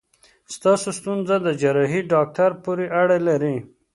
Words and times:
ستاسو 0.55 0.87
ستونزه 0.99 1.35
د 1.41 1.47
جراحي 1.61 2.01
داکټر 2.13 2.51
پورې 2.63 2.85
اړه 3.01 3.17
لري. 3.27 3.55